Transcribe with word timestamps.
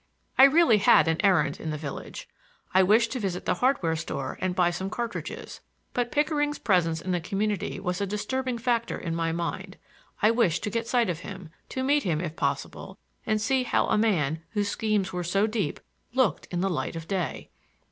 I 0.35 0.45
really 0.45 0.79
had 0.79 1.07
an 1.07 1.23
errand 1.23 1.59
in 1.59 1.69
the 1.69 1.77
village. 1.77 2.27
I 2.73 2.81
wished 2.81 3.11
to 3.11 3.19
visit 3.19 3.45
the 3.45 3.53
hardware 3.53 3.95
store 3.95 4.35
and 4.41 4.55
buy 4.55 4.71
some 4.71 4.89
cartridges, 4.89 5.61
but 5.93 6.11
Pickering's 6.11 6.57
presence 6.57 7.01
in 7.01 7.11
the 7.11 7.21
community 7.21 7.79
was 7.79 8.01
a 8.01 8.07
disturbing 8.07 8.57
factor 8.57 8.97
in 8.97 9.13
my 9.13 9.31
mind. 9.31 9.77
I 10.23 10.31
wished 10.31 10.63
to 10.63 10.71
get 10.71 10.87
sight 10.87 11.11
of 11.11 11.19
him,— 11.19 11.51
to 11.69 11.83
meet 11.83 12.01
him, 12.01 12.19
if 12.19 12.35
possible, 12.35 12.97
and 13.27 13.39
see 13.39 13.61
how 13.61 13.85
a 13.89 13.97
man, 13.99 14.41
whose 14.53 14.69
schemes 14.69 15.13
were 15.13 15.23
so 15.23 15.45
deep, 15.45 15.79
looked 16.15 16.47
in 16.49 16.61
the 16.61 16.69
light 16.71 16.95
of 16.95 17.07
day. 17.07 17.51